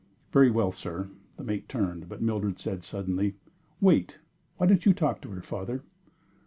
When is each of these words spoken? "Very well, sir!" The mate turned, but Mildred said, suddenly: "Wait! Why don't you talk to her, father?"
"Very 0.33 0.49
well, 0.49 0.71
sir!" 0.71 1.11
The 1.37 1.43
mate 1.43 1.69
turned, 1.69 2.09
but 2.09 2.23
Mildred 2.23 2.57
said, 2.57 2.83
suddenly: 2.83 3.35
"Wait! 3.79 4.17
Why 4.57 4.65
don't 4.65 4.83
you 4.83 4.93
talk 4.95 5.21
to 5.21 5.29
her, 5.29 5.43
father?" 5.43 5.83